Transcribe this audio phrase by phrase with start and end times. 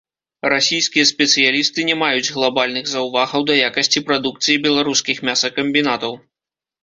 [0.51, 6.13] Расійскія спецыялісты не маюць глабальных заўвагаў да якасці прадукцыі беларускіх мясакамбінатаў.